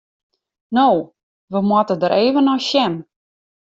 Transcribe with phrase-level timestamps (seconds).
[0.77, 0.85] No,
[1.53, 2.93] we moatte der even nei sjen.